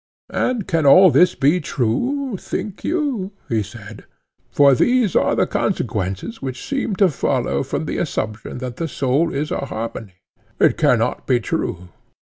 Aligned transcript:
And 0.33 0.67
can 0.67 0.87
all 0.87 1.11
this 1.11 1.35
be 1.35 1.59
true, 1.61 2.35
think 2.35 2.83
you? 2.83 3.33
he 3.49 3.61
said; 3.61 4.05
for 4.49 4.73
these 4.73 5.15
are 5.15 5.35
the 5.35 5.45
consequences 5.45 6.41
which 6.41 6.65
seem 6.67 6.95
to 6.95 7.07
follow 7.07 7.61
from 7.61 7.85
the 7.85 7.99
assumption 7.99 8.57
that 8.57 8.77
the 8.77 8.87
soul 8.87 9.31
is 9.31 9.51
a 9.51 9.67
harmony? 9.67 10.15
It 10.59 10.75
cannot 10.75 11.27
be 11.27 11.39
true. 11.39 11.89